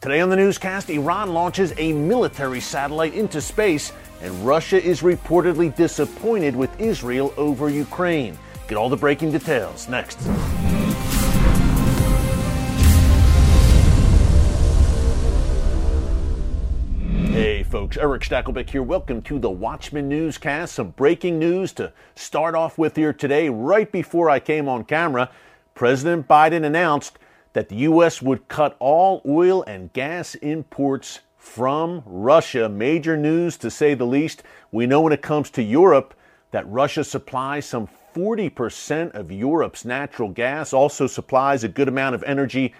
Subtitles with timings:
[0.00, 5.74] Today on the newscast, Iran launches a military satellite into space, and Russia is reportedly
[5.74, 8.38] disappointed with Israel over Ukraine.
[8.68, 10.20] Get all the breaking details next.
[17.32, 18.84] Hey folks, Erick Stakelbeck here.
[18.84, 20.76] Welcome to the Watchman Newscast.
[20.76, 23.48] Some breaking news to start off with here today.
[23.48, 25.28] Right before I came on camera,
[25.74, 27.18] President Biden announced
[27.52, 28.22] that the U.S.
[28.22, 32.68] would cut all oil and gas imports from Russia.
[32.68, 34.42] Major news to say the least.
[34.70, 36.14] We know when it comes to Europe
[36.50, 42.22] that Russia supplies some 40% of Europe's natural gas, also supplies a good amount of
[42.24, 42.74] energy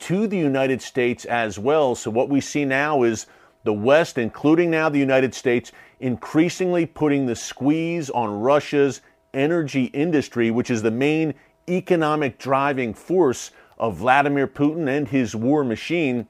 [0.00, 1.94] to the United States as well.
[1.94, 3.26] So, what we see now is
[3.64, 9.00] the West, including now the United States, increasingly putting the squeeze on Russia's
[9.32, 11.34] energy industry, which is the main
[11.68, 16.26] economic driving force of Vladimir Putin and his war machine.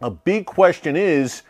[0.00, 1.42] A big question is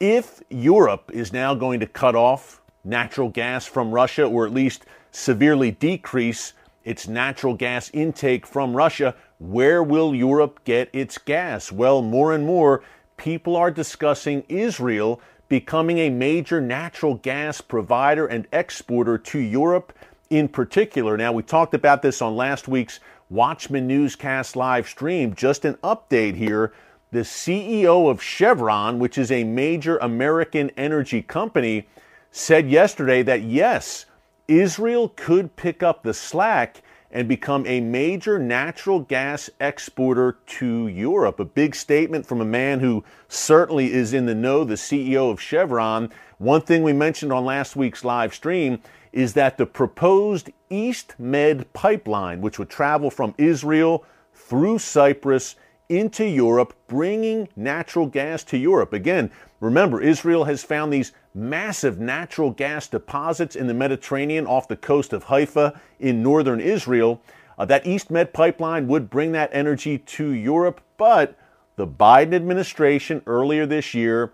[0.00, 4.84] if Europe is now going to cut off natural gas from Russia, or at least
[5.10, 6.52] severely decrease
[6.84, 11.72] its natural gas intake from Russia, where will Europe get its gas?
[11.72, 12.82] Well, more and more
[13.16, 19.92] people are discussing Israel becoming a major natural gas provider and exporter to Europe
[20.30, 21.16] in particular.
[21.16, 23.00] Now, we talked about this on last week's
[23.34, 25.34] Watchman Newscast live stream.
[25.34, 26.72] Just an update here.
[27.10, 31.88] The CEO of Chevron, which is a major American energy company,
[32.30, 34.06] said yesterday that yes,
[34.46, 41.40] Israel could pick up the slack and become a major natural gas exporter to Europe.
[41.40, 45.40] A big statement from a man who certainly is in the know, the CEO of
[45.40, 46.08] Chevron.
[46.38, 48.78] One thing we mentioned on last week's live stream
[49.14, 55.54] is that the proposed East Med pipeline, which would travel from Israel through Cyprus
[55.88, 58.92] into Europe, bringing natural gas to Europe.
[58.92, 64.76] Again, remember, Israel has found these massive natural gas deposits in the Mediterranean off the
[64.76, 67.22] coast of Haifa in northern Israel.
[67.56, 71.38] Uh, that East Med pipeline would bring that energy to Europe, but
[71.76, 74.32] the Biden administration earlier this year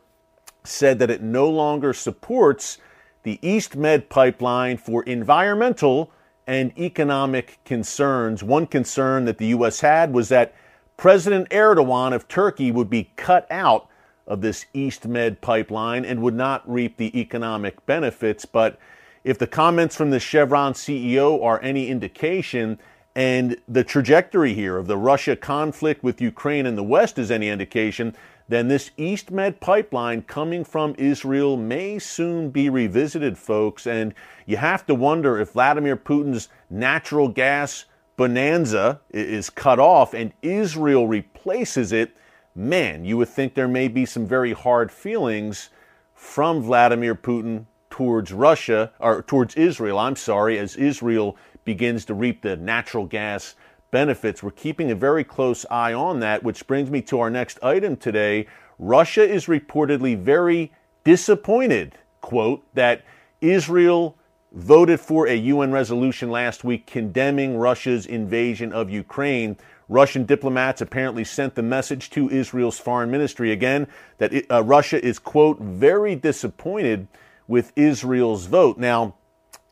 [0.65, 2.79] said that it no longer supports
[3.23, 6.11] the East Med pipeline for environmental
[6.47, 8.43] and economic concerns.
[8.43, 9.81] One concern that the U.S.
[9.81, 10.55] had was that
[10.97, 13.89] President Erdogan of Turkey would be cut out
[14.27, 18.45] of this East Med pipeline and would not reap the economic benefits.
[18.45, 18.79] But
[19.25, 22.79] if the comments from the Chevron CEO are any indication,
[23.15, 27.49] and the trajectory here of the Russia conflict with Ukraine and the West is any
[27.49, 28.15] indication,
[28.51, 33.87] then this East Med pipeline coming from Israel may soon be revisited, folks.
[33.87, 34.13] And
[34.45, 37.85] you have to wonder if Vladimir Putin's natural gas
[38.17, 42.17] bonanza is cut off and Israel replaces it.
[42.57, 45.71] Man, you would think there may be some very hard feelings
[46.13, 52.43] from Vladimir Putin towards Russia, or towards Israel, I'm sorry, as Israel begins to reap
[52.43, 53.55] the natural gas
[53.91, 54.43] benefits.
[54.43, 57.97] We're keeping a very close eye on that, which brings me to our next item
[57.97, 58.47] today.
[58.79, 60.73] Russia is reportedly very
[61.05, 63.05] disappointed, quote, that
[63.41, 64.17] Israel
[64.53, 69.57] voted for a UN resolution last week condemning Russia's invasion of Ukraine.
[69.89, 73.87] Russian diplomats apparently sent the message to Israel's foreign ministry again
[74.19, 77.09] that it, uh, Russia is, quote, very disappointed
[77.49, 78.79] with Israel's vote.
[78.79, 79.15] Now,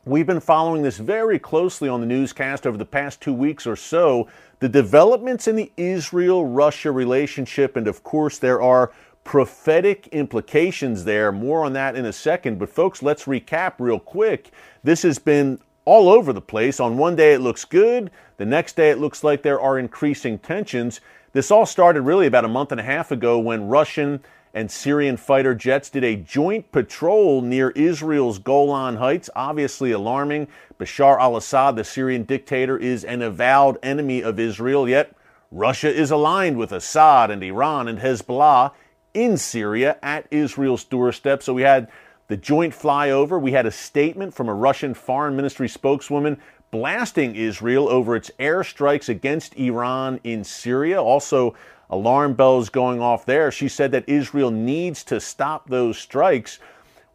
[0.05, 3.75] We've been following this very closely on the newscast over the past two weeks or
[3.75, 4.29] so.
[4.59, 8.93] The developments in the Israel Russia relationship, and of course, there are
[9.25, 11.33] prophetic implications there.
[11.33, 12.59] More on that in a second.
[12.59, 14.51] But, folks, let's recap real quick.
[14.83, 16.79] This has been all over the place.
[16.79, 18.09] On one day, it looks good.
[18.37, 21.01] The next day, it looks like there are increasing tensions.
[21.33, 24.21] This all started really about a month and a half ago when Russian
[24.53, 29.29] and Syrian fighter jets did a joint patrol near Israel's Golan Heights.
[29.35, 30.47] Obviously alarming.
[30.79, 35.13] Bashar al Assad, the Syrian dictator, is an avowed enemy of Israel, yet
[35.51, 38.71] Russia is aligned with Assad and Iran and Hezbollah
[39.13, 41.43] in Syria at Israel's doorstep.
[41.43, 41.89] So we had
[42.27, 43.41] the joint flyover.
[43.41, 46.39] We had a statement from a Russian foreign ministry spokeswoman
[46.71, 51.01] blasting Israel over its airstrikes against Iran in Syria.
[51.01, 51.55] Also,
[51.89, 53.51] alarm bells going off there.
[53.51, 56.59] She said that Israel needs to stop those strikes.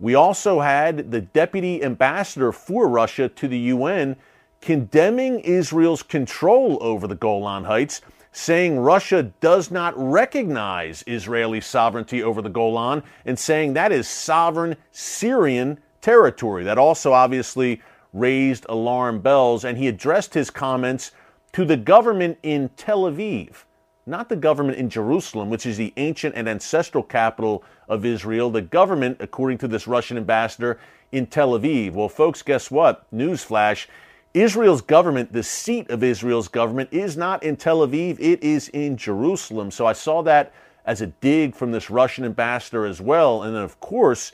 [0.00, 4.16] We also had the deputy ambassador for Russia to the UN
[4.60, 8.00] condemning Israel's control over the Golan Heights,
[8.32, 14.76] saying Russia does not recognize Israeli sovereignty over the Golan and saying that is sovereign
[14.90, 16.64] Syrian territory.
[16.64, 17.80] That also obviously
[18.12, 21.12] raised alarm bells, and he addressed his comments
[21.52, 23.64] to the government in Tel Aviv
[24.06, 28.62] not the government in Jerusalem, which is the ancient and ancestral capital of Israel, the
[28.62, 30.78] government, according to this Russian ambassador,
[31.12, 31.92] in Tel Aviv.
[31.92, 33.10] Well, folks, guess what?
[33.12, 33.86] Newsflash.
[34.34, 38.96] Israel's government, the seat of Israel's government, is not in Tel Aviv, it is in
[38.96, 39.70] Jerusalem.
[39.70, 40.52] So I saw that
[40.84, 43.42] as a dig from this Russian ambassador as well.
[43.42, 44.32] And then, of course,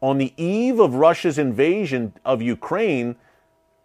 [0.00, 3.16] on the eve of Russia's invasion of Ukraine,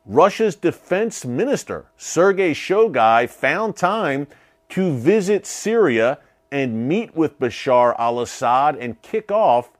[0.05, 4.27] Russia's defense minister, Sergei Shoigu, found time
[4.69, 6.19] to visit Syria
[6.51, 9.71] and meet with Bashar al Assad and kick off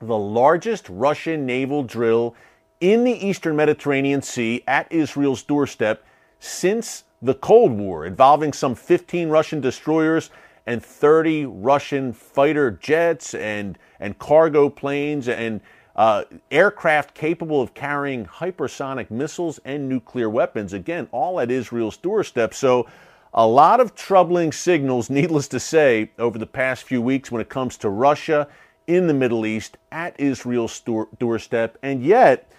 [0.00, 2.34] the largest Russian naval drill
[2.80, 6.04] in the eastern Mediterranean Sea at Israel's doorstep
[6.40, 10.30] since the Cold War, involving some 15 Russian destroyers
[10.66, 15.60] and 30 Russian fighter jets and, and cargo planes and
[15.94, 20.72] uh, aircraft capable of carrying hypersonic missiles and nuclear weapons.
[20.72, 22.54] Again, all at Israel's doorstep.
[22.54, 22.88] So,
[23.34, 27.48] a lot of troubling signals, needless to say, over the past few weeks when it
[27.48, 28.48] comes to Russia
[28.86, 30.80] in the Middle East at Israel's
[31.18, 31.78] doorstep.
[31.82, 32.50] And yet,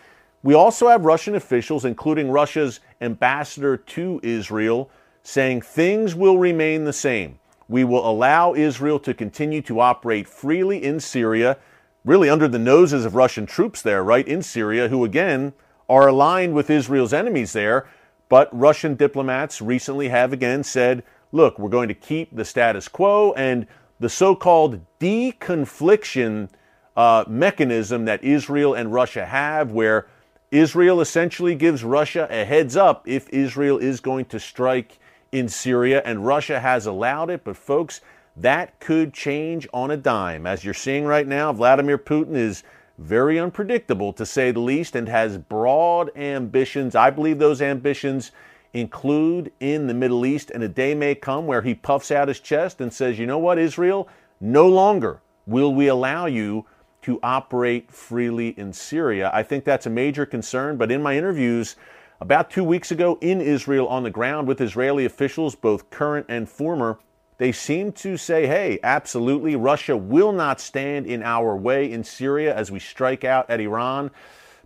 [0.41, 4.89] we also have Russian officials, including Russia's ambassador to Israel,
[5.21, 7.39] saying things will remain the same.
[7.69, 11.57] We will allow Israel to continue to operate freely in Syria
[12.05, 15.53] really under the noses of Russian troops there, right, in Syria, who again
[15.87, 17.87] are aligned with Israel's enemies there.
[18.29, 23.33] But Russian diplomats recently have again said, look, we're going to keep the status quo
[23.33, 23.67] and
[23.99, 26.49] the so called deconfliction
[26.95, 30.07] uh, mechanism that Israel and Russia have, where
[30.51, 34.99] Israel essentially gives Russia a heads up if Israel is going to strike
[35.31, 37.43] in Syria, and Russia has allowed it.
[37.43, 38.01] But, folks,
[38.37, 40.45] that could change on a dime.
[40.45, 42.63] As you're seeing right now, Vladimir Putin is
[42.97, 46.95] very unpredictable to say the least and has broad ambitions.
[46.95, 48.31] I believe those ambitions
[48.73, 52.39] include in the Middle East, and a day may come where he puffs out his
[52.39, 54.07] chest and says, You know what, Israel?
[54.39, 56.65] No longer will we allow you
[57.03, 59.29] to operate freely in Syria.
[59.33, 61.75] I think that's a major concern, but in my interviews,
[62.21, 66.47] about two weeks ago in Israel on the ground with Israeli officials, both current and
[66.47, 66.99] former,
[67.37, 72.55] they seem to say, hey, absolutely, Russia will not stand in our way in Syria
[72.55, 74.11] as we strike out at Iran.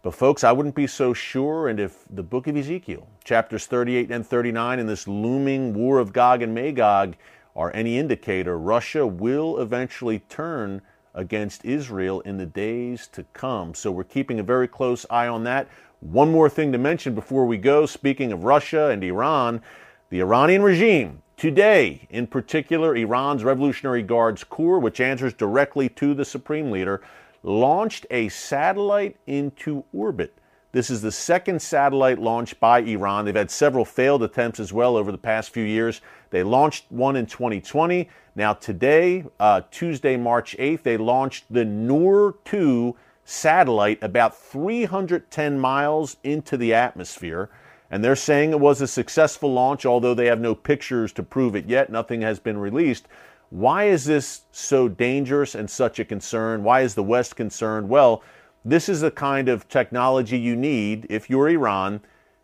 [0.03, 1.67] But, folks, I wouldn't be so sure.
[1.67, 6.13] And if the book of Ezekiel, chapters 38 and 39, and this looming war of
[6.13, 7.15] Gog and Magog
[7.55, 10.81] are any indicator, Russia will eventually turn
[11.13, 13.73] against Israel in the days to come.
[13.73, 15.67] So, we're keeping a very close eye on that.
[15.99, 19.61] One more thing to mention before we go speaking of Russia and Iran,
[20.09, 26.25] the Iranian regime Today, in particular, Iran's Revolutionary Guards Corps, which answers directly to the
[26.25, 26.99] Supreme Leader,
[27.43, 30.33] launched a satellite into orbit.
[30.71, 33.23] This is the second satellite launched by Iran.
[33.25, 36.01] They've had several failed attempts as well over the past few years.
[36.31, 38.09] They launched one in 2020.
[38.35, 42.95] Now, today, uh, Tuesday, March 8th, they launched the Noor 2
[43.25, 47.51] satellite about 310 miles into the atmosphere.
[47.89, 51.55] And they're saying it was a successful launch, although they have no pictures to prove
[51.55, 51.89] it yet.
[51.89, 53.07] Nothing has been released.
[53.49, 56.63] Why is this so dangerous and such a concern?
[56.63, 57.87] Why is the West concerned?
[57.87, 58.21] Well,
[58.65, 62.01] this is the kind of technology you need if you're Iran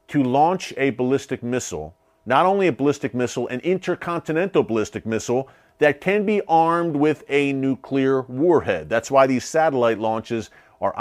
[0.07, 1.94] to launch a ballistic missile,
[2.25, 5.50] not only a ballistic missile, an intercontinental ballistic missile
[5.80, 8.88] that can be armed with a nuclear warhead.
[8.88, 10.50] That's why these satellite launches
[10.83, 10.94] are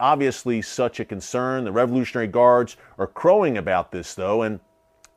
[0.00, 1.64] obviously such a concern.
[1.64, 4.40] The Revolutionary Guards are crowing about this, though.
[4.40, 4.60] And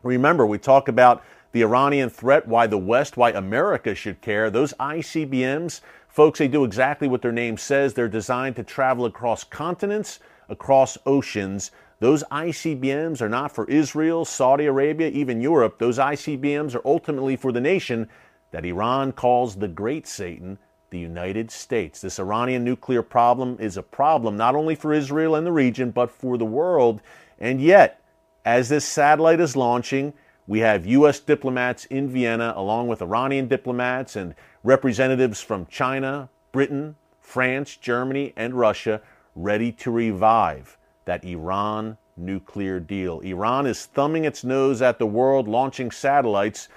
[0.03, 1.23] remember, we talk about
[1.53, 4.49] the Iranian threat, why the West, why America should care.
[4.49, 7.93] Those ICBMs, folks, they do exactly what their name says.
[7.93, 11.71] They're designed to travel across continents, across oceans.
[12.01, 15.79] Those ICBMs are not for Israel, Saudi Arabia, even Europe.
[15.79, 18.09] Those ICBMs are ultimately for the nation
[18.51, 20.57] that Iran calls the Great Satan,
[20.89, 22.01] the United States.
[22.01, 26.11] This Iranian nuclear problem is a problem not only for Israel and the region, but
[26.11, 27.01] for the world.
[27.39, 28.01] And yet,
[28.45, 30.13] as this satellite is launching,
[30.47, 31.19] we have U.S.
[31.19, 38.55] diplomats in Vienna, along with Iranian diplomats and representatives from China, Britain, France, Germany, and
[38.55, 39.01] Russia
[39.35, 43.19] ready to revive that Iran nuclear deal.
[43.21, 46.67] Iran is thumbing its nose at the world, launching satellites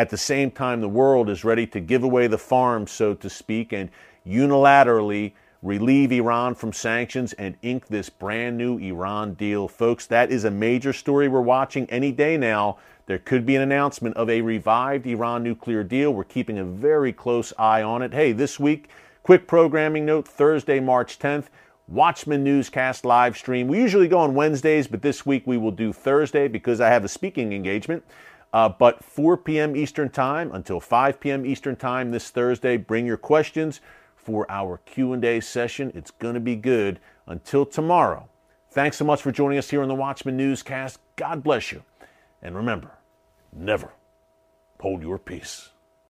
[0.00, 3.28] at the same time, the world is ready to give away the farm, so to
[3.28, 3.90] speak, and
[4.26, 9.68] unilaterally relieve Iran from sanctions and ink this brand new Iran deal.
[9.68, 12.78] Folks, that is a major story we're watching any day now.
[13.04, 16.14] There could be an announcement of a revived Iran nuclear deal.
[16.14, 18.14] We're keeping a very close eye on it.
[18.14, 18.88] Hey, this week,
[19.22, 21.48] quick programming note Thursday, March 10th.
[21.88, 23.68] Watchman Newscast live stream.
[23.68, 27.04] We usually go on Wednesdays, but this week we will do Thursday because I have
[27.04, 28.02] a speaking engagement
[28.52, 29.76] Uh, but 4 p.m.
[29.76, 31.46] Eastern Time until 5 p.m.
[31.46, 32.76] Eastern Time this Thursday.
[32.76, 33.80] Bring your questions
[34.16, 35.92] for our Q&A session.
[35.94, 37.00] It's going to be good.
[37.26, 38.28] Until tomorrow,
[38.70, 40.98] thanks so much for joining us here on the Watchman Newscast.
[41.16, 41.84] God bless you.
[42.42, 42.90] And remember,
[43.52, 43.92] never
[44.80, 45.70] hold your peace.